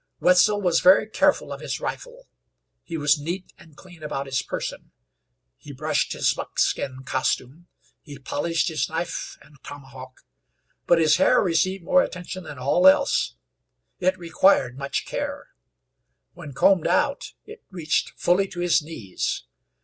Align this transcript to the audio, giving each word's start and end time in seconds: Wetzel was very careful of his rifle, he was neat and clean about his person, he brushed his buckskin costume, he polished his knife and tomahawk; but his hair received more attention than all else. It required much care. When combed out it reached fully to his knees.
Wetzel 0.19 0.59
was 0.59 0.79
very 0.79 1.05
careful 1.07 1.53
of 1.53 1.61
his 1.61 1.79
rifle, 1.79 2.27
he 2.81 2.97
was 2.97 3.19
neat 3.19 3.53
and 3.59 3.77
clean 3.77 4.01
about 4.01 4.25
his 4.25 4.41
person, 4.41 4.91
he 5.57 5.71
brushed 5.73 6.13
his 6.13 6.33
buckskin 6.33 7.03
costume, 7.03 7.67
he 8.01 8.17
polished 8.17 8.67
his 8.69 8.89
knife 8.89 9.37
and 9.43 9.57
tomahawk; 9.63 10.21
but 10.87 10.97
his 10.97 11.17
hair 11.17 11.39
received 11.39 11.83
more 11.83 12.01
attention 12.01 12.45
than 12.45 12.57
all 12.57 12.87
else. 12.87 13.35
It 13.99 14.17
required 14.17 14.75
much 14.75 15.05
care. 15.05 15.49
When 16.33 16.53
combed 16.53 16.87
out 16.87 17.33
it 17.45 17.61
reached 17.69 18.13
fully 18.17 18.47
to 18.47 18.59
his 18.59 18.81
knees. 18.81 19.43